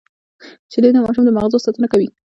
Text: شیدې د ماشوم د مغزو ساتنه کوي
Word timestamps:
شیدې 0.71 0.89
د 0.93 0.97
ماشوم 1.05 1.23
د 1.25 1.29
مغزو 1.37 1.63
ساتنه 1.65 1.87
کوي 1.91 2.07